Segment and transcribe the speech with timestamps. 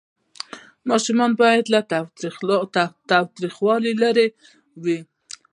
[0.89, 1.79] ماشومان باید له
[3.11, 4.27] تاوتریخوالي لرې
[4.83, 4.99] وي.